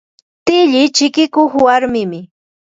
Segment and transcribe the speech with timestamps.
[0.45, 2.19] Tilli chikikuq warmimi.